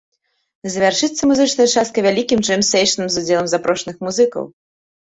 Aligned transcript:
Завяршыцца 0.75 1.29
музычная 1.33 1.67
частка 1.75 1.97
вялікім 2.09 2.43
джэм-сэйшнам 2.47 3.07
з 3.13 3.25
удзелам 3.25 3.47
запрошаных 3.57 3.95
музыкаў. 4.11 4.55